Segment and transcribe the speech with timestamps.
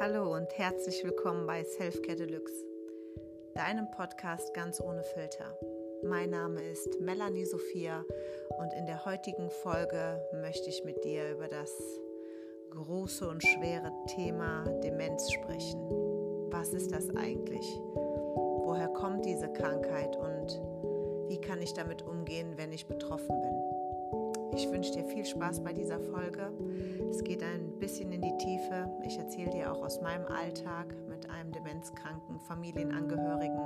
[0.00, 2.64] Hallo und herzlich willkommen bei Selfcare Deluxe,
[3.54, 5.58] deinem Podcast ganz ohne Filter.
[6.04, 8.04] Mein Name ist Melanie Sophia
[8.58, 11.70] und in der heutigen Folge möchte ich mit dir über das
[12.70, 15.80] große und schwere Thema Demenz sprechen.
[16.50, 17.80] Was ist das eigentlich?
[18.64, 20.60] Woher kommt diese Krankheit und
[21.28, 23.73] wie kann ich damit umgehen, wenn ich betroffen bin?
[24.54, 26.52] Ich wünsche dir viel Spaß bei dieser Folge.
[27.10, 28.88] Es geht ein bisschen in die Tiefe.
[29.04, 33.58] Ich erzähle dir auch aus meinem Alltag mit einem demenzkranken Familienangehörigen.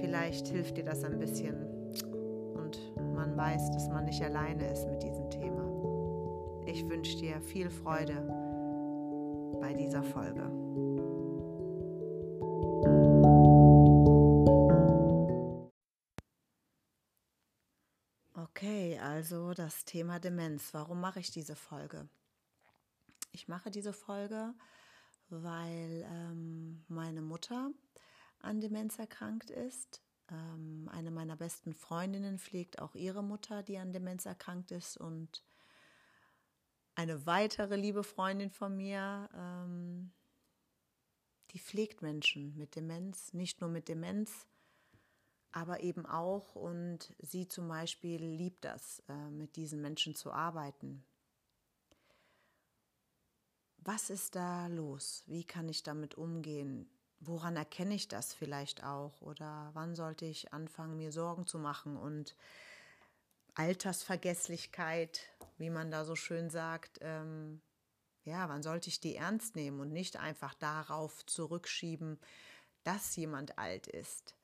[0.00, 1.56] Vielleicht hilft dir das ein bisschen
[2.54, 5.64] und man weiß, dass man nicht alleine ist mit diesem Thema.
[6.66, 8.14] Ich wünsche dir viel Freude
[9.60, 10.42] bei dieser Folge.
[19.12, 20.72] Also das Thema Demenz.
[20.72, 22.08] Warum mache ich diese Folge?
[23.32, 24.54] Ich mache diese Folge,
[25.28, 27.70] weil ähm, meine Mutter
[28.40, 30.00] an Demenz erkrankt ist.
[30.30, 34.96] Ähm, eine meiner besten Freundinnen pflegt auch ihre Mutter, die an Demenz erkrankt ist.
[34.96, 35.44] Und
[36.94, 40.10] eine weitere liebe Freundin von mir, ähm,
[41.50, 44.46] die pflegt Menschen mit Demenz, nicht nur mit Demenz,
[45.52, 51.04] aber eben auch, und sie zum Beispiel liebt das, äh, mit diesen Menschen zu arbeiten.
[53.78, 55.24] Was ist da los?
[55.26, 56.88] Wie kann ich damit umgehen?
[57.20, 59.20] Woran erkenne ich das vielleicht auch?
[59.20, 61.96] Oder wann sollte ich anfangen, mir Sorgen zu machen?
[61.96, 62.36] Und
[63.54, 65.20] Altersvergesslichkeit,
[65.58, 67.60] wie man da so schön sagt, ähm,
[68.24, 72.18] ja, wann sollte ich die ernst nehmen und nicht einfach darauf zurückschieben,
[72.84, 74.36] dass jemand alt ist?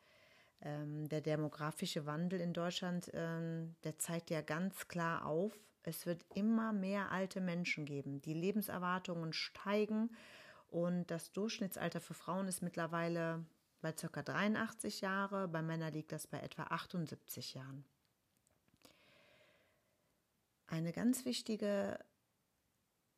[0.61, 5.53] Ähm, der demografische Wandel in Deutschland, ähm, der zeigt ja ganz klar auf,
[5.85, 8.21] es wird immer mehr alte Menschen geben.
[8.21, 10.11] Die Lebenserwartungen steigen
[10.69, 13.45] und das Durchschnittsalter für Frauen ist mittlerweile
[13.81, 14.23] bei ca.
[14.23, 17.85] 83 Jahre, bei Männern liegt das bei etwa 78 Jahren.
[20.67, 21.99] Eine ganz wichtige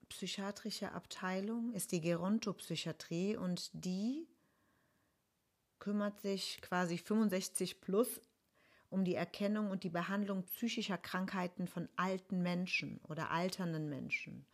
[0.09, 4.29] psychiatrische Abteilung ist die Gerontopsychiatrie und die
[5.81, 8.21] kümmert sich quasi 65 plus
[8.91, 14.45] um die Erkennung und die Behandlung psychischer Krankheiten von alten Menschen oder alternden Menschen.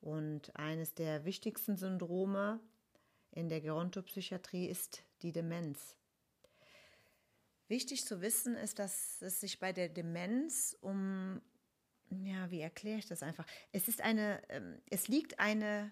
[0.00, 2.60] Und eines der wichtigsten Syndrome
[3.32, 5.96] in der Gerontopsychiatrie ist die Demenz.
[7.68, 11.42] Wichtig zu wissen ist, dass es sich bei der Demenz um,
[12.10, 13.46] ja, wie erkläre ich das einfach?
[13.72, 15.90] Es ist eine, ähm, es liegt eine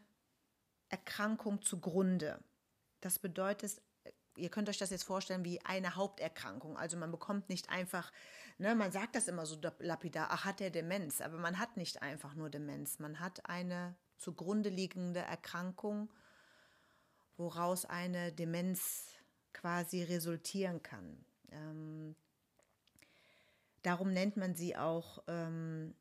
[0.89, 2.43] Erkrankung zugrunde.
[3.01, 3.83] Das bedeutet,
[4.37, 6.77] ihr könnt euch das jetzt vorstellen wie eine Haupterkrankung.
[6.77, 8.12] Also man bekommt nicht einfach,
[8.59, 12.03] ne, man sagt das immer so lapidar, ach, hat er Demenz, aber man hat nicht
[12.03, 12.99] einfach nur Demenz.
[12.99, 16.11] Man hat eine zugrunde liegende Erkrankung,
[17.37, 19.06] woraus eine Demenz
[19.53, 21.25] quasi resultieren kann.
[21.50, 22.17] Ähm,
[23.83, 25.94] darum nennt man sie auch ähm,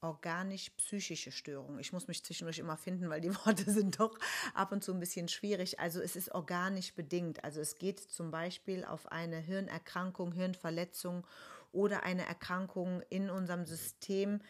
[0.00, 1.78] organisch-psychische Störung.
[1.78, 4.18] Ich muss mich zwischendurch immer finden, weil die Worte sind doch
[4.54, 5.80] ab und zu ein bisschen schwierig.
[5.80, 7.44] Also es ist organisch bedingt.
[7.44, 11.26] Also es geht zum Beispiel auf eine Hirnerkrankung, Hirnverletzung
[11.72, 14.40] oder eine Erkrankung in unserem System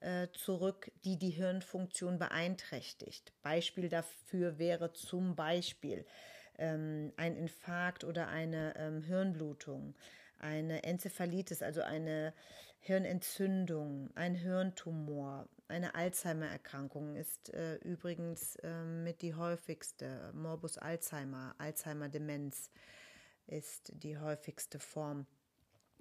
[0.00, 3.32] äh, zurück, die die Hirnfunktion beeinträchtigt.
[3.42, 6.04] Beispiel dafür wäre zum Beispiel
[6.58, 9.94] ähm, ein Infarkt oder eine ähm, Hirnblutung
[10.38, 12.32] eine Enzephalitis, also eine
[12.86, 20.30] Hirnentzündung, ein Hirntumor, eine Alzheimer-Erkrankung ist äh, übrigens äh, mit die häufigste.
[20.32, 22.70] Morbus Alzheimer, Alzheimer-Demenz
[23.48, 25.26] ist die häufigste Form.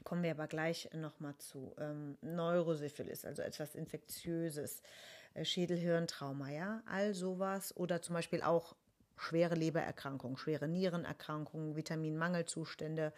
[0.04, 1.74] Kommen wir aber gleich nochmal zu.
[1.80, 4.84] Ähm, Neurosyphilis, also etwas Infektiöses,
[5.34, 7.76] äh, Schädelhirntrauma, ja, all sowas.
[7.76, 8.76] Oder zum Beispiel auch
[9.18, 13.12] schwere Lebererkrankungen, schwere Nierenerkrankungen, Vitaminmangelzustände,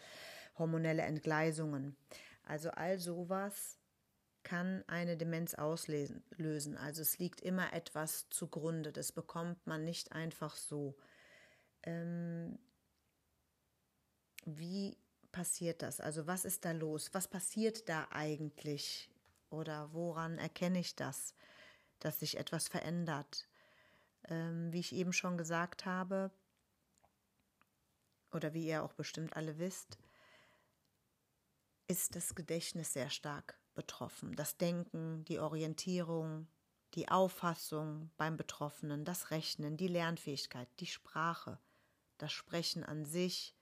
[0.57, 1.97] hormonelle Entgleisungen.
[2.47, 3.77] Also all sowas
[4.43, 6.77] kann eine Demenz auslösen.
[6.77, 8.93] Also es liegt immer etwas zugrunde.
[8.93, 10.95] Das bekommt man nicht einfach so.
[11.83, 12.57] Ähm,
[14.45, 14.97] wie
[15.33, 15.99] passiert das?
[15.99, 17.13] Also was ist da los?
[17.13, 19.09] Was passiert da eigentlich?
[19.49, 21.35] Oder woran erkenne ich das,
[21.99, 23.49] dass sich etwas verändert?
[24.29, 26.31] Ähm, wie ich eben schon gesagt habe,
[28.31, 29.97] oder wie ihr auch bestimmt alle wisst,
[31.87, 34.35] ist das Gedächtnis sehr stark betroffen.
[34.35, 36.47] Das Denken, die Orientierung,
[36.95, 41.59] die Auffassung beim Betroffenen, das Rechnen, die Lernfähigkeit, die Sprache,
[42.17, 43.55] das Sprechen an sich,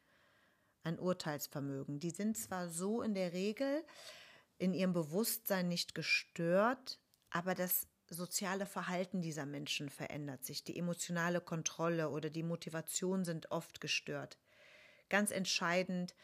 [0.83, 1.99] ein Urteilsvermögen.
[1.99, 3.83] Die sind zwar so in der Regel
[4.57, 6.99] in ihrem Bewusstsein nicht gestört,
[7.29, 13.51] aber das soziale Verhalten dieser Menschen verändert sich, die emotionale Kontrolle oder die Motivation sind
[13.51, 14.37] oft gestört.
[15.09, 16.15] Ganz entscheidend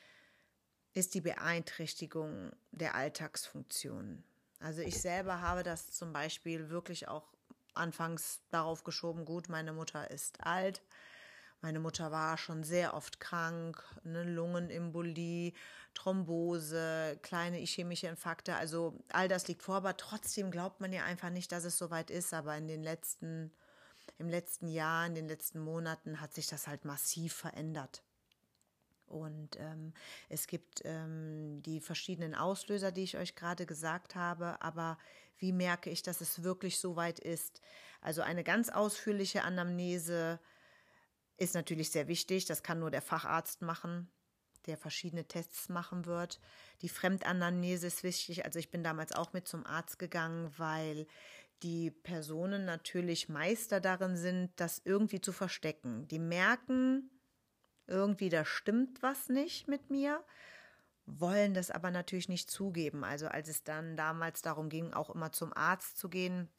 [0.94, 4.24] ist die Beeinträchtigung der Alltagsfunktionen.
[4.60, 7.28] Also ich selber habe das zum Beispiel wirklich auch
[7.74, 10.82] anfangs darauf geschoben, gut, meine Mutter ist alt,
[11.62, 15.54] meine Mutter war schon sehr oft krank, eine Lungenembolie,
[15.94, 21.30] Thrombose, kleine ischämische Infarkte, also all das liegt vor, aber trotzdem glaubt man ja einfach
[21.30, 23.52] nicht, dass es soweit ist, aber in den letzten
[24.18, 28.04] im letzten Jahr, in den letzten Monaten hat sich das halt massiv verändert.
[29.12, 29.94] Und ähm,
[30.30, 34.62] es gibt ähm, die verschiedenen Auslöser, die ich euch gerade gesagt habe.
[34.62, 34.98] Aber
[35.38, 37.62] wie merke ich, dass es wirklich so weit ist?
[38.00, 40.40] Also eine ganz ausführliche Anamnese
[41.38, 42.46] ist natürlich sehr wichtig.
[42.46, 44.10] Das kann nur der Facharzt machen,
[44.68, 46.40] der verschiedene Tests machen wird.
[46.82, 48.46] Die Fremdanamnese ist wichtig.
[48.46, 51.08] Also ich bin damals auch mit zum Arzt gegangen, weil
[51.64, 56.08] die Personen natürlich Meister darin sind, das irgendwie zu verstecken.
[56.08, 57.10] Die merken,
[57.92, 60.24] irgendwie da stimmt was nicht mit mir,
[61.06, 63.04] wollen das aber natürlich nicht zugeben.
[63.04, 66.50] Also als es dann damals darum ging, auch immer zum Arzt zu gehen,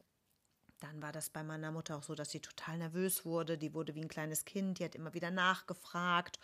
[0.80, 3.56] dann war das bei meiner Mutter auch so, dass sie total nervös wurde.
[3.56, 6.38] Die wurde wie ein kleines Kind, die hat immer wieder nachgefragt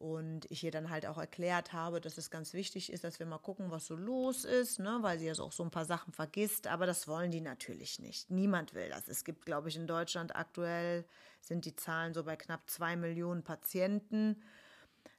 [0.00, 3.26] und ich ihr dann halt auch erklärt habe, dass es ganz wichtig ist, dass wir
[3.26, 4.98] mal gucken, was so los ist, ne?
[5.02, 6.68] weil sie ja also auch so ein paar Sachen vergisst.
[6.68, 8.30] Aber das wollen die natürlich nicht.
[8.30, 9.08] Niemand will das.
[9.08, 11.04] Es gibt, glaube ich, in Deutschland aktuell
[11.42, 14.42] sind die Zahlen so bei knapp zwei Millionen Patienten.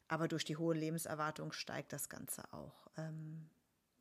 [0.08, 2.88] Aber durch die hohe Lebenserwartung steigt das Ganze auch.
[2.98, 3.52] Ähm,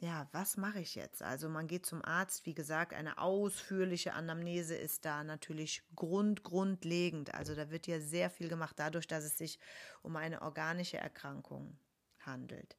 [0.01, 1.23] ja, was mache ich jetzt?
[1.23, 7.35] Also man geht zum Arzt, wie gesagt, eine ausführliche Anamnese ist da natürlich grund, grundlegend.
[7.35, 9.59] Also da wird ja sehr viel gemacht, dadurch, dass es sich
[10.03, 11.79] um eine organische Erkrankung
[12.21, 12.79] handelt.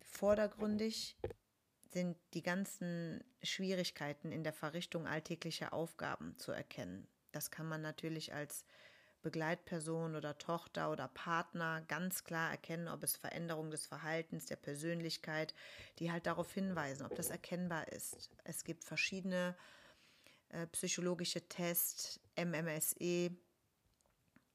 [0.00, 1.16] Vordergründig
[1.90, 7.08] sind die ganzen Schwierigkeiten in der Verrichtung alltäglicher Aufgaben zu erkennen.
[7.32, 8.64] Das kann man natürlich als
[9.22, 15.54] Begleitperson oder Tochter oder Partner ganz klar erkennen, ob es Veränderungen des Verhaltens, der Persönlichkeit,
[15.98, 18.30] die halt darauf hinweisen, ob das erkennbar ist.
[18.44, 19.56] Es gibt verschiedene
[20.50, 23.30] äh, psychologische Tests, MMSE,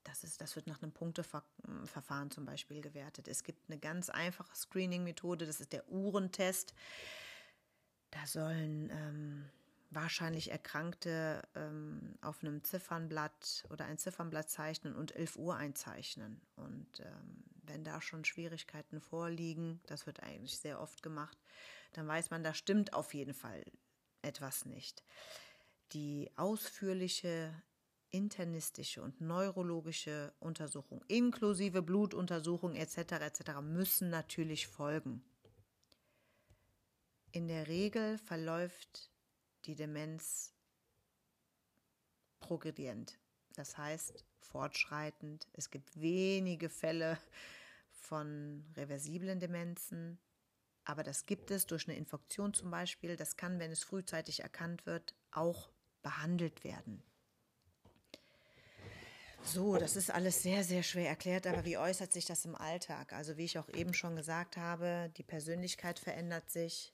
[0.04, 3.28] das, ist, das wird nach einem Punkteverfahren zum Beispiel gewertet.
[3.28, 6.74] Es gibt eine ganz einfache Screening-Methode, das ist der Uhrentest.
[8.12, 9.50] Da sollen ähm,
[9.90, 16.42] wahrscheinlich Erkrankte ähm, auf einem Ziffernblatt oder ein Ziffernblatt zeichnen und 11 Uhr einzeichnen.
[16.56, 21.38] Und ähm, wenn da schon Schwierigkeiten vorliegen, das wird eigentlich sehr oft gemacht,
[21.94, 23.64] dann weiß man, da stimmt auf jeden Fall
[24.22, 25.04] etwas nicht.
[25.94, 27.54] Die ausführliche
[28.10, 32.98] internistische und neurologische Untersuchung inklusive Blutuntersuchung etc.
[32.98, 33.42] etc.
[33.62, 35.24] müssen natürlich folgen.
[37.32, 39.12] In der Regel verläuft
[39.68, 40.54] die Demenz
[42.40, 43.20] progredient,
[43.56, 45.48] das heißt fortschreitend.
[45.54, 47.18] Es gibt wenige Fälle
[47.92, 50.18] von reversiblen Demenzen,
[50.86, 53.18] aber das gibt es durch eine Infektion zum Beispiel.
[53.18, 55.70] Das kann, wenn es frühzeitig erkannt wird, auch
[56.02, 57.04] behandelt werden.
[59.44, 63.14] So, das ist alles sehr, sehr schwer erklärt, aber wie äußert sich das im Alltag?
[63.14, 66.94] Also wie ich auch eben schon gesagt habe, die Persönlichkeit verändert sich,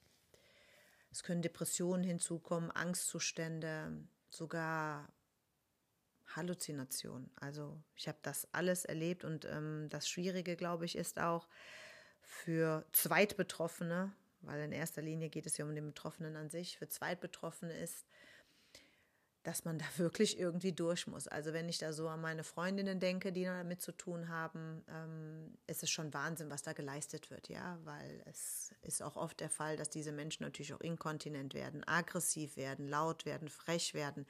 [1.13, 5.08] es können Depressionen hinzukommen, Angstzustände, sogar
[6.25, 7.29] Halluzinationen.
[7.36, 11.48] Also ich habe das alles erlebt und ähm, das Schwierige, glaube ich, ist auch
[12.24, 16.89] für Zweitbetroffene, weil in erster Linie geht es ja um den Betroffenen an sich, für
[16.89, 18.08] Zweitbetroffene ist,
[19.43, 21.27] dass man da wirklich irgendwie durch muss.
[21.27, 25.57] Also wenn ich da so an meine Freundinnen denke, die damit zu tun haben, ähm,
[25.67, 29.50] ist es schon Wahnsinn, was da geleistet wird, ja, weil es ist auch oft der
[29.50, 34.25] Fall, dass diese Menschen natürlich auch inkontinent werden, aggressiv werden, laut werden, frech werden.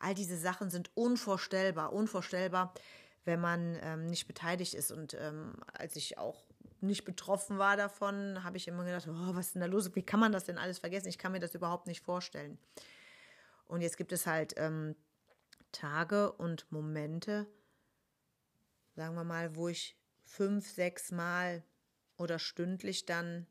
[0.00, 2.74] All diese Sachen sind unvorstellbar, unvorstellbar,
[3.24, 4.90] wenn man ähm, nicht beteiligt ist.
[4.90, 6.44] Und ähm, als ich auch
[6.80, 9.94] nicht betroffen war davon, habe ich immer gedacht, oh, was ist denn da los?
[9.94, 11.08] Wie kann man das denn alles vergessen?
[11.08, 12.58] Ich kann mir das überhaupt nicht vorstellen.
[13.66, 14.94] Und jetzt gibt es halt ähm,
[15.72, 17.46] Tage und Momente,
[18.94, 21.64] sagen wir mal, wo ich fünf, sechs Mal
[22.16, 23.46] oder stündlich dann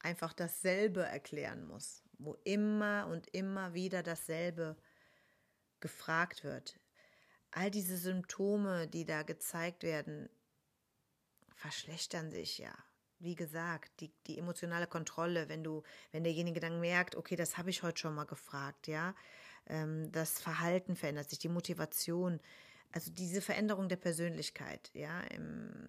[0.00, 4.76] einfach dasselbe erklären muss, wo immer und immer wieder dasselbe
[5.80, 6.78] gefragt wird.
[7.50, 10.28] All diese Symptome, die da gezeigt werden,
[11.54, 12.72] verschlechtern sich ja
[13.20, 15.82] wie gesagt, die, die emotionale Kontrolle, wenn du,
[16.12, 19.14] wenn derjenige dann merkt, okay, das habe ich heute schon mal gefragt, ja,
[19.66, 22.40] ähm, das Verhalten verändert sich, die Motivation,
[22.92, 25.88] also diese Veränderung der Persönlichkeit, ja, im,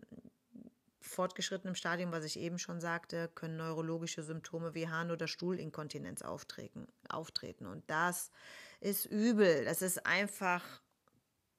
[1.02, 6.88] fortgeschrittenem Stadium, was ich eben schon sagte, können neurologische Symptome wie Harn- oder Stuhlinkontinenz auftreten,
[7.10, 7.66] auftreten.
[7.66, 8.32] Und das
[8.80, 9.66] ist übel.
[9.66, 10.64] Das ist einfach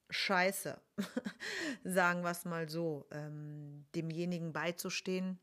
[0.09, 0.79] scheiße,
[1.83, 5.39] sagen wir es mal so, ähm, demjenigen beizustehen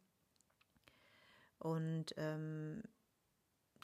[1.59, 2.83] und ähm,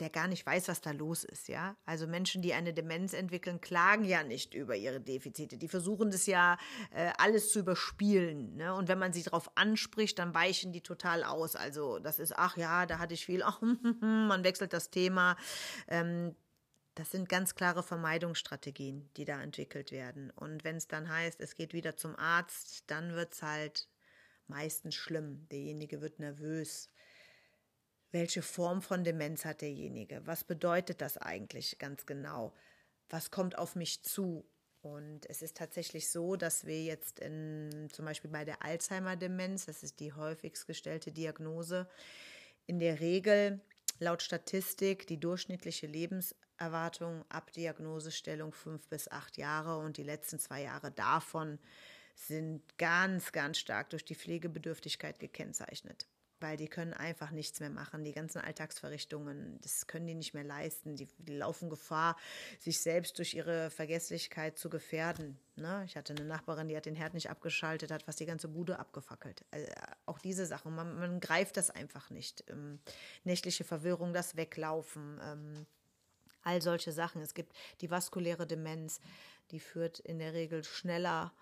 [0.00, 1.76] der gar nicht weiß, was da los ist, ja.
[1.84, 5.56] Also Menschen, die eine Demenz entwickeln, klagen ja nicht über ihre Defizite.
[5.56, 6.58] Die versuchen das ja
[6.90, 8.56] äh, alles zu überspielen.
[8.56, 8.74] Ne?
[8.74, 11.54] Und wenn man sie darauf anspricht, dann weichen die total aus.
[11.54, 13.60] Also das ist, ach ja, da hatte ich viel, ach,
[14.00, 15.36] man wechselt das Thema.
[15.86, 16.34] Ähm,
[16.96, 20.30] das sind ganz klare Vermeidungsstrategien, die da entwickelt werden.
[20.30, 23.88] Und wenn es dann heißt, es geht wieder zum Arzt, dann wird es halt
[24.46, 25.48] meistens schlimm.
[25.50, 26.90] Derjenige wird nervös.
[28.14, 30.24] Welche Form von Demenz hat derjenige?
[30.24, 32.54] Was bedeutet das eigentlich ganz genau?
[33.08, 34.48] Was kommt auf mich zu?
[34.82, 39.82] Und es ist tatsächlich so, dass wir jetzt in, zum Beispiel bei der Alzheimer-Demenz, das
[39.82, 41.88] ist die häufigst gestellte Diagnose,
[42.66, 43.60] in der Regel
[43.98, 50.62] laut Statistik die durchschnittliche Lebenserwartung ab Diagnosestellung fünf bis acht Jahre und die letzten zwei
[50.62, 51.58] Jahre davon
[52.14, 56.06] sind ganz, ganz stark durch die Pflegebedürftigkeit gekennzeichnet.
[56.44, 58.04] Weil die können einfach nichts mehr machen.
[58.04, 60.94] Die ganzen Alltagsverrichtungen, das können die nicht mehr leisten.
[60.94, 62.18] Die, die laufen Gefahr,
[62.58, 65.38] sich selbst durch ihre Vergesslichkeit zu gefährden.
[65.56, 65.82] Ne?
[65.86, 68.78] Ich hatte eine Nachbarin, die hat den Herd nicht abgeschaltet, hat fast die ganze Bude
[68.78, 69.42] abgefackelt.
[69.52, 69.66] Also
[70.04, 72.44] auch diese Sachen, man, man, greift das einfach nicht.
[72.50, 72.78] Ähm,
[73.24, 75.66] nächtliche Verwirrung, das Weglaufen, ähm,
[76.42, 77.22] all solche Sachen.
[77.22, 79.00] Es gibt die vaskuläre Demenz,
[79.50, 81.32] die führt in der Regel schneller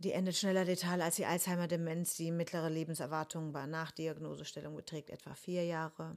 [0.00, 2.16] die endet schneller letal als die Alzheimer-Demenz.
[2.16, 6.16] Die mittlere Lebenserwartung bei Nachdiagnosestellung beträgt etwa vier Jahre.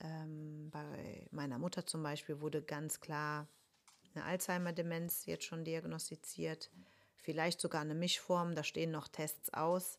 [0.00, 3.46] Ähm, bei meiner Mutter zum Beispiel wurde ganz klar
[4.14, 6.70] eine Alzheimer-Demenz jetzt schon diagnostiziert.
[7.16, 9.98] Vielleicht sogar eine Mischform, da stehen noch Tests aus.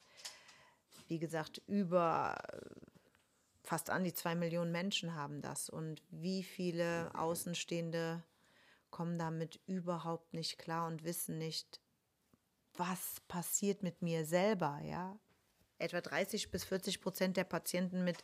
[1.08, 2.36] Wie gesagt, über
[3.62, 5.70] fast an die zwei Millionen Menschen haben das.
[5.70, 8.24] Und wie viele Außenstehende
[8.90, 11.83] kommen damit überhaupt nicht klar und wissen nicht,
[12.76, 15.18] was passiert mit mir selber, ja.
[15.80, 18.18] Etwa 30 bis 40 Prozent der Patienten mit,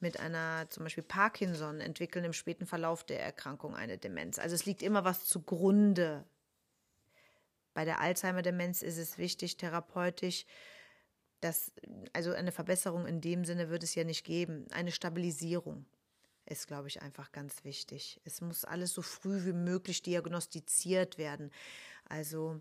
[0.00, 4.38] mit einer zum Beispiel Parkinson entwickeln im späten Verlauf der Erkrankung eine Demenz.
[4.38, 6.24] Also es liegt immer was zugrunde.
[7.74, 10.46] Bei der Alzheimer-Demenz ist es wichtig, therapeutisch,
[11.40, 11.72] dass,
[12.12, 14.66] also eine Verbesserung in dem Sinne wird es ja nicht geben.
[14.72, 15.86] Eine Stabilisierung
[16.46, 18.20] ist, glaube ich, einfach ganz wichtig.
[18.24, 21.50] Es muss alles so früh wie möglich diagnostiziert werden.
[22.08, 22.60] Also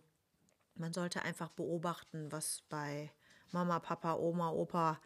[0.76, 3.12] man sollte einfach beobachten, was bei
[3.52, 5.00] Mama, Papa, Oma, Opa,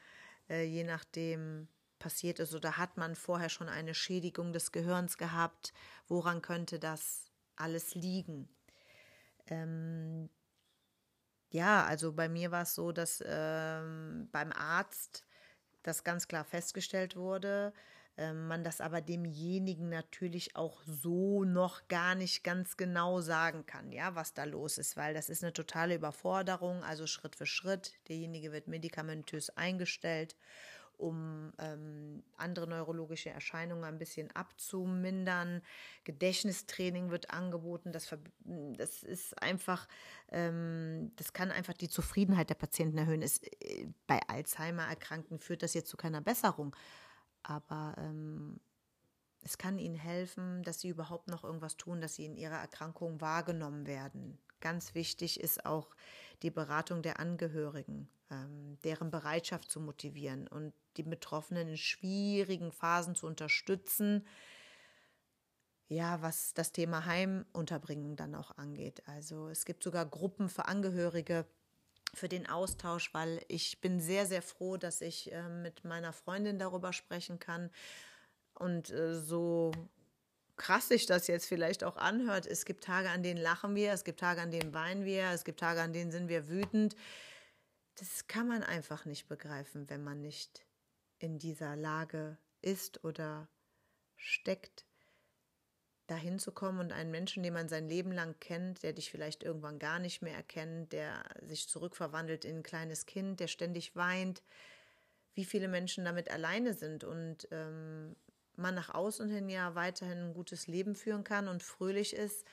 [0.49, 1.67] äh, je nachdem
[1.99, 2.55] passiert ist.
[2.55, 5.73] Oder hat man vorher schon eine Schädigung des Gehirns gehabt?
[6.07, 8.49] Woran könnte das alles liegen?
[9.47, 10.29] Ähm,
[11.51, 15.25] ja, also bei mir war es so, dass ähm, beim Arzt
[15.83, 17.73] das ganz klar festgestellt wurde.
[18.19, 23.93] Ähm, man das aber demjenigen natürlich auch so noch gar nicht ganz genau sagen kann,
[23.93, 27.93] ja, was da los ist, weil das ist eine totale Überforderung, also Schritt für Schritt.
[28.09, 30.35] Derjenige wird medikamentös eingestellt,
[30.97, 35.61] um ähm, andere neurologische Erscheinungen ein bisschen abzumindern.
[36.03, 37.93] Gedächtnistraining wird angeboten.
[37.93, 39.87] Das, das ist einfach,
[40.29, 43.21] ähm, das kann einfach die Zufriedenheit der Patienten erhöhen.
[43.21, 46.75] Es, äh, bei Alzheimer-Erkrankten führt das jetzt zu keiner Besserung
[47.43, 48.59] aber ähm,
[49.41, 53.21] es kann ihnen helfen, dass sie überhaupt noch irgendwas tun, dass sie in ihrer Erkrankung
[53.21, 54.37] wahrgenommen werden.
[54.59, 55.95] Ganz wichtig ist auch
[56.41, 63.15] die Beratung der Angehörigen, ähm, deren Bereitschaft zu motivieren und die Betroffenen in schwierigen Phasen
[63.15, 64.25] zu unterstützen.
[65.87, 69.01] Ja, was das Thema Heimunterbringung dann auch angeht.
[69.07, 71.45] Also es gibt sogar Gruppen für Angehörige,
[72.13, 76.59] für den Austausch, weil ich bin sehr, sehr froh, dass ich äh, mit meiner Freundin
[76.59, 77.69] darüber sprechen kann.
[78.53, 79.71] Und äh, so
[80.57, 84.03] krass sich das jetzt vielleicht auch anhört, es gibt Tage, an denen lachen wir, es
[84.03, 86.95] gibt Tage, an denen weinen wir, es gibt Tage, an denen sind wir wütend.
[87.95, 90.65] Das kann man einfach nicht begreifen, wenn man nicht
[91.17, 93.47] in dieser Lage ist oder
[94.15, 94.85] steckt
[96.09, 99.43] dahin zu kommen und einen Menschen, den man sein Leben lang kennt, der dich vielleicht
[99.43, 104.41] irgendwann gar nicht mehr erkennt, der sich zurückverwandelt in ein kleines Kind, der ständig weint,
[105.33, 108.15] wie viele Menschen damit alleine sind und ähm,
[108.55, 112.45] man nach außen hin ja weiterhin ein gutes Leben führen kann und fröhlich ist.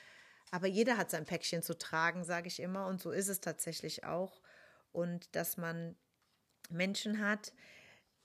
[0.51, 4.05] Aber jeder hat sein Päckchen zu tragen, sage ich immer, und so ist es tatsächlich
[4.05, 4.41] auch.
[4.93, 5.95] Und dass man
[6.69, 7.53] Menschen hat,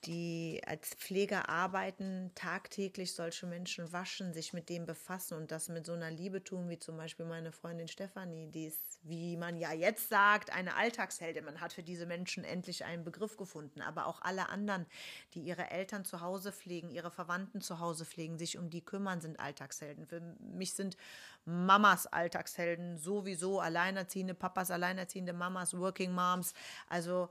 [0.05, 5.87] die als Pfleger arbeiten, tagtäglich solche Menschen waschen, sich mit dem befassen und das mit
[5.87, 9.73] so einer Liebe tun, wie zum Beispiel meine Freundin Stefanie, die ist, wie man ja
[9.73, 11.45] jetzt sagt, eine Alltagsheldin.
[11.45, 13.81] Man hat für diese Menschen endlich einen Begriff gefunden.
[13.81, 14.87] Aber auch alle anderen,
[15.35, 19.21] die ihre Eltern zu Hause pflegen, ihre Verwandten zu Hause pflegen, sich um die kümmern,
[19.21, 20.07] sind Alltagshelden.
[20.07, 20.97] Für mich sind
[21.45, 26.55] Mamas Alltagshelden sowieso, alleinerziehende Papas, alleinerziehende Mamas, Working Moms.
[26.89, 27.29] Also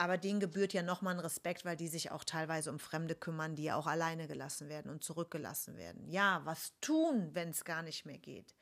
[0.00, 3.54] aber denen gebührt ja nochmal ein Respekt, weil die sich auch teilweise um Fremde kümmern,
[3.54, 6.08] die ja auch alleine gelassen werden und zurückgelassen werden.
[6.08, 8.54] Ja, was tun, wenn es gar nicht mehr geht?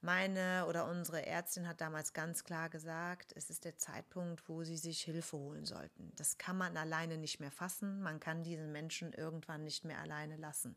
[0.00, 4.76] Meine oder unsere Ärztin hat damals ganz klar gesagt, es ist der Zeitpunkt, wo sie
[4.76, 6.10] sich Hilfe holen sollten.
[6.16, 8.02] Das kann man alleine nicht mehr fassen.
[8.02, 10.74] Man kann diesen Menschen irgendwann nicht mehr alleine lassen.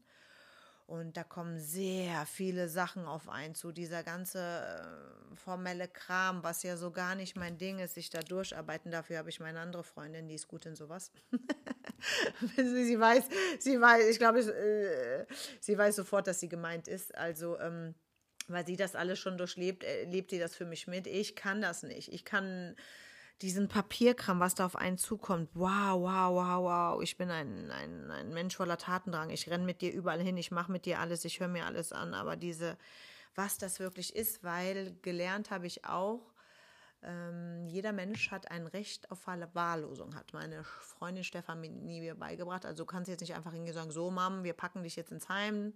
[0.88, 3.74] Und da kommen sehr viele Sachen auf einen zu.
[3.74, 8.22] Dieser ganze äh, formelle Kram, was ja so gar nicht mein Ding ist, sich da
[8.22, 8.90] durcharbeiten.
[8.90, 11.12] Dafür habe ich meine andere Freundin, die ist gut in sowas.
[12.56, 13.26] sie weiß,
[13.60, 15.26] sie weiß, ich glaube, äh,
[15.60, 17.14] sie weiß sofort, dass sie gemeint ist.
[17.16, 17.94] Also, ähm,
[18.48, 21.06] weil sie das alles schon durchlebt, äh, lebt sie das für mich mit.
[21.06, 22.14] Ich kann das nicht.
[22.14, 22.78] Ich kann
[23.42, 25.50] diesen Papierkram, was da auf einen zukommt.
[25.54, 27.04] Wow, wow, wow, wow.
[27.04, 29.30] Ich bin ein, ein, ein Mensch voller Tatendrang.
[29.30, 30.38] Ich renne mit dir überall hin.
[30.38, 31.24] Ich mache mit dir alles.
[31.26, 32.14] Ich höre mir alles an.
[32.14, 32.78] Aber diese,
[33.36, 36.22] was das wirklich ist, weil gelernt habe ich auch,
[37.04, 42.66] ähm, jeder Mensch hat ein Recht auf Verwahrlosung, hat meine Freundin Stefanie mir beigebracht.
[42.66, 45.12] Also du kannst jetzt nicht einfach hingehen und sagen, so Mom, wir packen dich jetzt
[45.12, 45.74] ins Heim,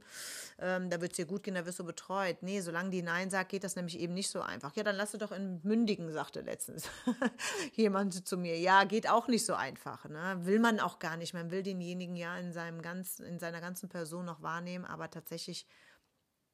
[0.58, 2.42] ähm, da wird es dir gut gehen, da wirst du betreut.
[2.42, 4.76] Nee, solange die Nein sagt, geht das nämlich eben nicht so einfach.
[4.76, 6.90] Ja, dann lass du doch in Mündigen, sagte letztens
[7.74, 8.58] jemand zu mir.
[8.58, 10.06] Ja, geht auch nicht so einfach.
[10.06, 10.40] Ne?
[10.42, 11.36] Will man auch gar nicht.
[11.36, 15.68] Man will denjenigen ja in, seinem ganz, in seiner ganzen Person noch wahrnehmen, aber tatsächlich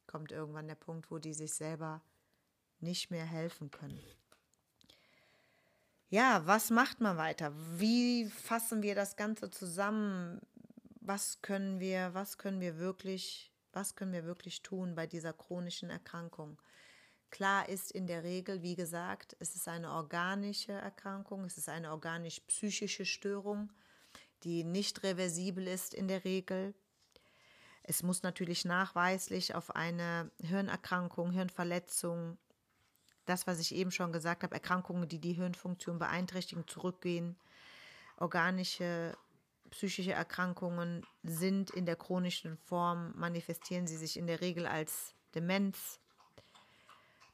[0.07, 2.01] kommt irgendwann der Punkt, wo die sich selber
[2.79, 3.99] nicht mehr helfen können
[6.09, 7.51] ja, was macht man weiter?
[7.77, 10.39] Wie fassen wir das Ganze zusammen?
[11.01, 15.89] Was können wir, was können wir wirklich, was können wir wirklich tun bei dieser chronischen
[15.89, 16.57] Erkrankung?
[17.29, 21.91] Klar ist in der Regel, wie gesagt, es ist eine organische Erkrankung, es ist eine
[21.91, 23.73] organisch-psychische Störung,
[24.43, 26.73] die nicht reversibel ist in der Regel.
[27.83, 32.37] Es muss natürlich nachweislich auf eine Hirnerkrankung, Hirnverletzung,
[33.29, 37.35] das, was ich eben schon gesagt habe, Erkrankungen, die die Hirnfunktion beeinträchtigen, zurückgehen.
[38.17, 39.15] Organische
[39.69, 45.99] psychische Erkrankungen sind in der chronischen Form, manifestieren sie sich in der Regel als Demenz.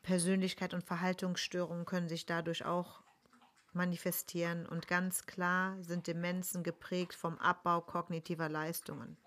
[0.01, 3.01] Persönlichkeit und Verhaltensstörungen können sich dadurch auch
[3.71, 9.17] manifestieren und ganz klar sind Demenzen geprägt vom Abbau kognitiver Leistungen.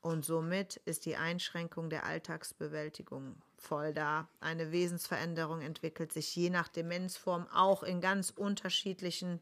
[0.00, 4.28] Und somit ist die Einschränkung der Alltagsbewältigung voll da.
[4.40, 9.40] Eine Wesensveränderung entwickelt sich je nach Demenzform auch in ganz unterschiedlichen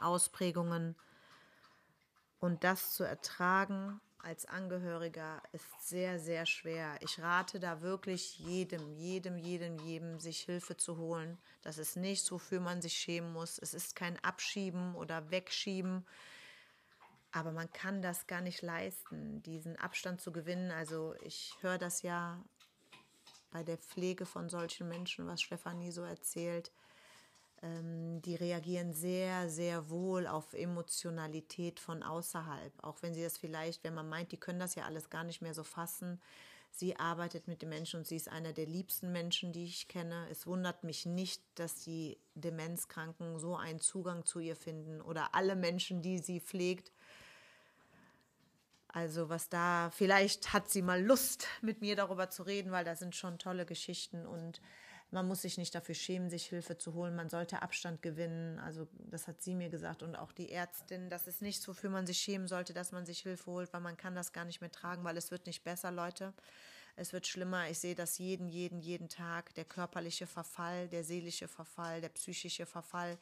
[0.00, 0.96] Ausprägungen.
[2.40, 6.96] Und das zu ertragen als Angehöriger ist sehr, sehr schwer.
[7.00, 11.38] Ich rate da wirklich jedem, jedem, jedem, jedem, sich Hilfe zu holen.
[11.62, 13.58] Das ist nichts, wofür man sich schämen muss.
[13.58, 16.04] Es ist kein Abschieben oder Wegschieben.
[17.30, 20.72] Aber man kann das gar nicht leisten, diesen Abstand zu gewinnen.
[20.72, 22.42] Also ich höre das ja
[23.50, 26.72] bei der Pflege von solchen Menschen, was Stefanie so erzählt,
[27.62, 32.72] ähm, die reagieren sehr, sehr wohl auf Emotionalität von außerhalb.
[32.82, 35.42] Auch wenn sie das vielleicht, wenn man meint, die können das ja alles gar nicht
[35.42, 36.20] mehr so fassen.
[36.70, 40.28] Sie arbeitet mit den Menschen und sie ist einer der liebsten Menschen, die ich kenne.
[40.30, 45.56] Es wundert mich nicht, dass die Demenzkranken so einen Zugang zu ihr finden oder alle
[45.56, 46.92] Menschen, die sie pflegt
[48.88, 52.96] also was da, vielleicht hat sie mal Lust, mit mir darüber zu reden, weil da
[52.96, 54.60] sind schon tolle Geschichten und
[55.10, 57.16] man muss sich nicht dafür schämen, sich Hilfe zu holen.
[57.16, 58.58] Man sollte Abstand gewinnen.
[58.58, 61.08] Also das hat sie mir gesagt und auch die Ärztin.
[61.08, 63.96] Das ist nichts, wofür man sich schämen sollte, dass man sich Hilfe holt, weil man
[63.96, 66.34] kann das gar nicht mehr tragen, weil es wird nicht besser, Leute.
[66.96, 67.70] Es wird schlimmer.
[67.70, 69.54] Ich sehe das jeden, jeden, jeden Tag.
[69.54, 73.16] Der körperliche Verfall, der seelische Verfall, der psychische Verfall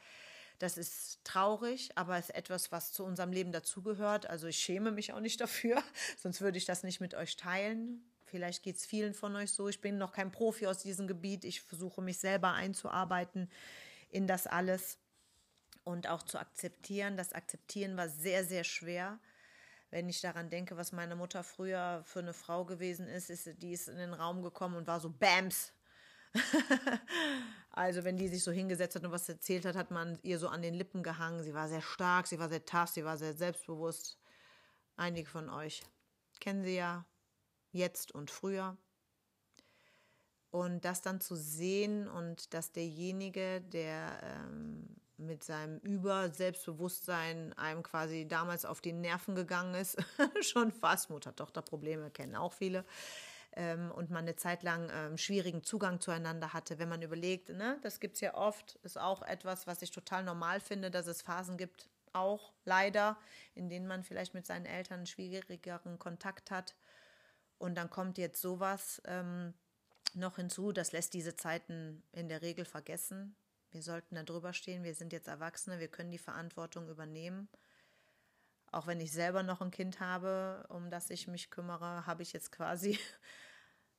[0.58, 4.26] das ist traurig, aber ist etwas, was zu unserem Leben dazugehört.
[4.26, 5.82] Also ich schäme mich auch nicht dafür,
[6.18, 8.04] sonst würde ich das nicht mit euch teilen.
[8.24, 9.68] Vielleicht geht es vielen von euch so.
[9.68, 11.44] Ich bin noch kein Profi aus diesem Gebiet.
[11.44, 13.48] Ich versuche mich selber einzuarbeiten
[14.10, 14.98] in das alles
[15.84, 17.16] und auch zu akzeptieren.
[17.16, 19.20] Das Akzeptieren war sehr, sehr schwer.
[19.90, 23.72] Wenn ich daran denke, was meine Mutter früher für eine Frau gewesen ist, ist die
[23.72, 25.72] ist in den Raum gekommen und war so Bams,
[27.70, 30.48] also wenn die sich so hingesetzt hat und was erzählt hat, hat man ihr so
[30.48, 31.42] an den Lippen gehangen.
[31.42, 34.18] Sie war sehr stark, sie war sehr tough, sie war sehr selbstbewusst.
[34.96, 35.82] Einige von euch
[36.40, 37.04] kennen sie ja
[37.72, 38.76] jetzt und früher.
[40.50, 48.26] Und das dann zu sehen und dass derjenige, der ähm, mit seinem Über-Selbstbewusstsein einem quasi
[48.28, 49.96] damals auf die Nerven gegangen ist.
[50.40, 51.10] Schon fast.
[51.10, 52.84] Mutter-Tochter-Probleme kennen auch viele.
[53.56, 56.78] Ähm, und man eine Zeit lang ähm, schwierigen Zugang zueinander hatte.
[56.78, 60.24] Wenn man überlegt, ne, das gibt es ja oft, ist auch etwas, was ich total
[60.24, 63.16] normal finde, dass es Phasen gibt, auch leider,
[63.54, 66.74] in denen man vielleicht mit seinen Eltern einen schwierigeren Kontakt hat.
[67.58, 69.54] Und dann kommt jetzt sowas ähm,
[70.14, 73.36] noch hinzu, das lässt diese Zeiten in der Regel vergessen.
[73.70, 77.48] Wir sollten da drüber stehen, wir sind jetzt Erwachsene, wir können die Verantwortung übernehmen.
[78.72, 82.32] Auch wenn ich selber noch ein Kind habe, um das ich mich kümmere, habe ich
[82.32, 82.98] jetzt quasi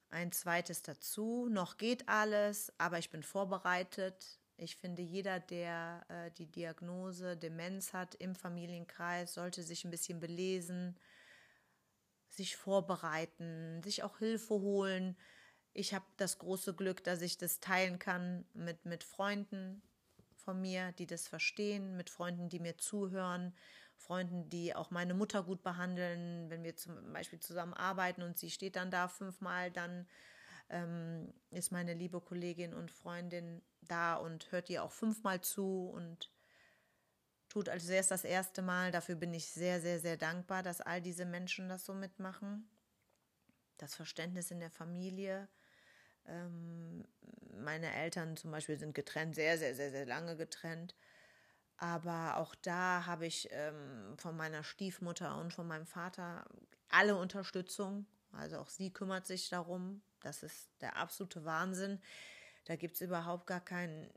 [0.10, 1.48] ein zweites dazu.
[1.50, 4.40] Noch geht alles, aber ich bin vorbereitet.
[4.58, 10.20] Ich finde, jeder, der äh, die Diagnose Demenz hat im Familienkreis, sollte sich ein bisschen
[10.20, 10.98] belesen,
[12.28, 15.16] sich vorbereiten, sich auch Hilfe holen.
[15.74, 19.84] Ich habe das große Glück, dass ich das teilen kann mit, mit Freunden
[20.36, 23.54] von mir, die das verstehen, mit Freunden, die mir zuhören,
[23.98, 26.50] Freunden, die auch meine Mutter gut behandeln.
[26.50, 30.08] Wenn wir zum Beispiel zusammen arbeiten und sie steht dann da fünfmal, dann
[30.70, 36.32] ähm, ist meine liebe Kollegin und Freundin da und hört ihr auch fünfmal zu und
[37.50, 38.92] tut, als es das erste Mal.
[38.92, 42.70] Dafür bin ich sehr, sehr, sehr dankbar, dass all diese Menschen das so mitmachen.
[43.78, 45.48] Das Verständnis in der Familie.
[46.26, 47.06] Ähm,
[47.54, 50.96] meine Eltern zum Beispiel sind getrennt, sehr, sehr, sehr, sehr lange getrennt.
[51.78, 56.46] Aber auch da habe ich ähm, von meiner Stiefmutter und von meinem Vater
[56.90, 58.06] alle Unterstützung.
[58.32, 60.02] Also auch sie kümmert sich darum.
[60.22, 62.02] Das ist der absolute Wahnsinn.
[62.66, 64.10] Da gibt es überhaupt gar keinen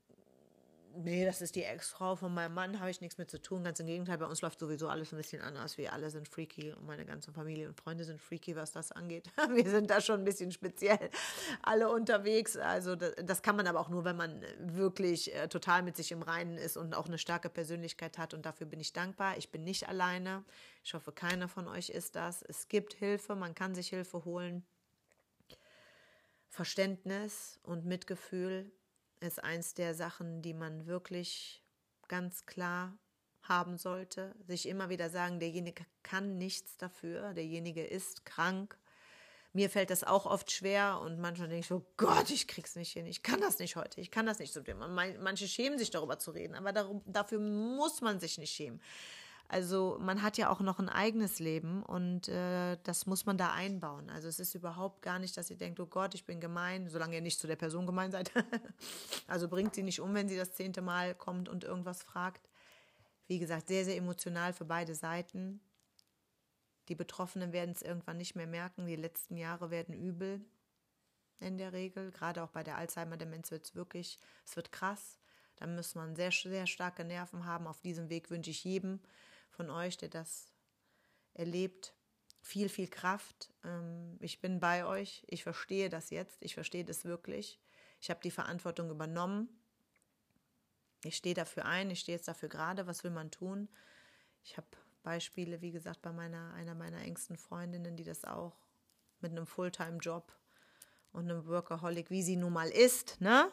[0.96, 3.64] nee, das ist die Ex-Frau von meinem Mann, habe ich nichts mit zu tun.
[3.64, 5.78] Ganz im Gegenteil, bei uns läuft sowieso alles ein bisschen anders.
[5.78, 9.28] Wir alle sind freaky und meine ganze Familie und Freunde sind freaky, was das angeht.
[9.54, 11.10] Wir sind da schon ein bisschen speziell
[11.62, 12.56] alle unterwegs.
[12.56, 16.12] Also das, das kann man aber auch nur, wenn man wirklich äh, total mit sich
[16.12, 18.34] im Reinen ist und auch eine starke Persönlichkeit hat.
[18.34, 19.36] Und dafür bin ich dankbar.
[19.36, 20.44] Ich bin nicht alleine.
[20.84, 22.42] Ich hoffe, keiner von euch ist das.
[22.42, 24.64] Es gibt Hilfe, man kann sich Hilfe holen.
[26.48, 28.72] Verständnis und Mitgefühl
[29.20, 31.62] ist eins der Sachen, die man wirklich
[32.08, 32.98] ganz klar
[33.42, 34.34] haben sollte.
[34.46, 38.78] Sich immer wieder sagen, derjenige kann nichts dafür, derjenige ist krank.
[39.52, 42.92] Mir fällt das auch oft schwer und manchmal denke ich, oh Gott, ich krieg's nicht
[42.92, 44.60] hin, ich kann das nicht heute, ich kann das nicht so.
[44.76, 48.80] Manche schämen sich darüber zu reden, aber darum, dafür muss man sich nicht schämen.
[49.52, 53.52] Also man hat ja auch noch ein eigenes Leben und äh, das muss man da
[53.52, 54.08] einbauen.
[54.08, 57.16] Also es ist überhaupt gar nicht, dass ihr denkt, oh Gott, ich bin gemein, solange
[57.16, 58.30] ihr nicht zu der Person gemein seid.
[59.26, 62.48] also bringt sie nicht um, wenn sie das zehnte Mal kommt und irgendwas fragt.
[63.26, 65.60] Wie gesagt, sehr, sehr emotional für beide Seiten.
[66.88, 68.86] Die Betroffenen werden es irgendwann nicht mehr merken.
[68.86, 70.44] Die letzten Jahre werden übel
[71.40, 72.12] in der Regel.
[72.12, 75.18] Gerade auch bei der Alzheimer-Demenz wird es wirklich, es wird krass.
[75.56, 77.66] Da muss man sehr, sehr starke Nerven haben.
[77.66, 79.00] Auf diesem Weg wünsche ich jedem,
[79.50, 80.52] von euch, der das
[81.34, 81.94] erlebt,
[82.42, 83.52] viel, viel Kraft.
[83.64, 85.24] Ähm, ich bin bei euch.
[85.28, 86.42] Ich verstehe das jetzt.
[86.42, 87.60] Ich verstehe das wirklich.
[88.00, 89.48] Ich habe die Verantwortung übernommen.
[91.04, 91.90] Ich stehe dafür ein.
[91.90, 92.86] Ich stehe jetzt dafür gerade.
[92.86, 93.68] Was will man tun?
[94.42, 94.66] Ich habe
[95.02, 98.56] Beispiele, wie gesagt, bei meiner, einer meiner engsten Freundinnen, die das auch
[99.20, 100.32] mit einem Fulltime-Job
[101.12, 103.50] und einem Workaholic, wie sie nun mal ist, ne?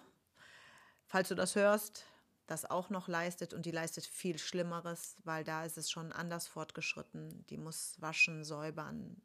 [1.05, 2.05] Falls du das hörst,
[2.47, 6.47] das auch noch leistet und die leistet viel Schlimmeres, weil da ist es schon anders
[6.47, 7.45] fortgeschritten.
[7.47, 9.21] Die muss waschen, säubern.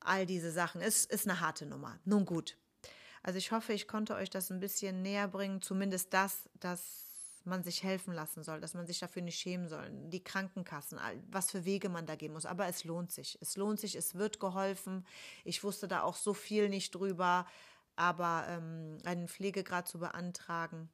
[0.00, 0.80] All diese Sachen.
[0.80, 1.98] Es ist eine harte Nummer.
[2.04, 2.56] Nun gut.
[3.24, 5.60] Also ich hoffe, ich konnte euch das ein bisschen näher bringen.
[5.60, 7.08] Zumindest das, dass
[7.44, 9.90] man sich helfen lassen soll, dass man sich dafür nicht schämen soll.
[9.90, 12.46] Die Krankenkassen, was für Wege man da gehen muss.
[12.46, 13.36] Aber es lohnt sich.
[13.40, 15.04] Es lohnt sich, es wird geholfen.
[15.44, 17.46] Ich wusste da auch so viel nicht drüber.
[17.96, 20.88] Aber ähm, einen Pflegegrad zu beantragen,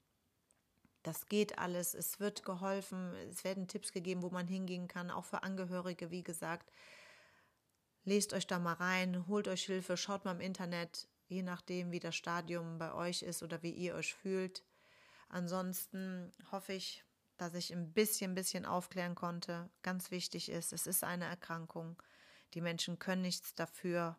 [1.05, 5.27] das geht alles, es wird geholfen, es werden Tipps gegeben, wo man hingehen kann, auch
[5.27, 6.73] für Angehörige, wie gesagt.
[8.05, 12.01] Lest euch da mal rein, holt euch Hilfe, schaut mal im Internet, je nachdem, wie
[12.01, 14.65] das Stadium bei euch ist oder wie ihr euch fühlt.
[15.29, 17.05] Ansonsten hoffe ich,
[17.37, 19.69] dass ich ein bisschen, bisschen aufklären konnte.
[19.83, 22.03] Ganz wichtig ist, es ist eine Erkrankung.
[22.55, 24.17] Die Menschen können nichts dafür.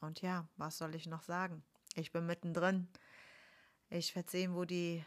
[0.00, 1.62] Und ja, was soll ich noch sagen?
[1.94, 2.88] Ich bin mittendrin.
[3.88, 5.04] Ich werde sehen, wo die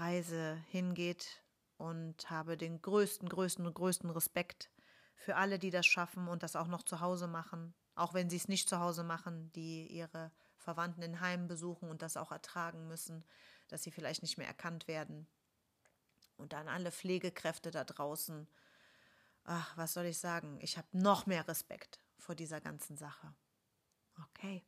[0.00, 1.42] Reise hingeht
[1.76, 4.70] und habe den größten, größten, größten Respekt
[5.14, 8.36] für alle, die das schaffen und das auch noch zu Hause machen, auch wenn sie
[8.36, 12.86] es nicht zu Hause machen, die ihre Verwandten in Heimen besuchen und das auch ertragen
[12.86, 13.24] müssen,
[13.68, 15.26] dass sie vielleicht nicht mehr erkannt werden.
[16.36, 18.48] Und dann alle Pflegekräfte da draußen.
[19.44, 20.58] Ach, was soll ich sagen?
[20.60, 23.34] Ich habe noch mehr Respekt vor dieser ganzen Sache.
[24.22, 24.64] Okay.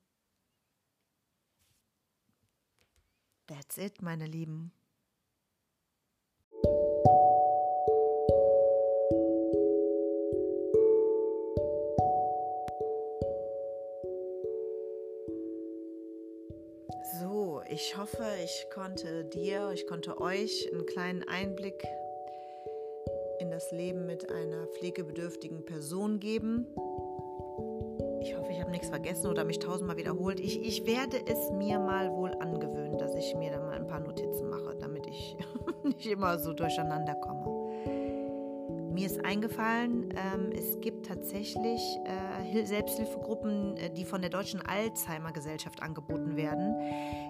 [3.47, 4.73] That's it, meine Lieben.
[17.83, 21.83] Ich hoffe, ich konnte dir, ich konnte euch einen kleinen Einblick
[23.39, 26.67] in das Leben mit einer pflegebedürftigen Person geben.
[28.21, 30.41] Ich hoffe, ich habe nichts vergessen oder mich tausendmal wiederholt.
[30.41, 34.01] Ich, ich werde es mir mal wohl angewöhnen, dass ich mir da mal ein paar
[34.01, 35.39] Notizen mache, damit ich
[35.83, 37.40] nicht immer so durcheinander komme.
[39.01, 41.81] Mir ist eingefallen, ähm, es gibt tatsächlich
[42.53, 46.75] äh, Selbsthilfegruppen, äh, die von der Deutschen Alzheimer Gesellschaft angeboten werden.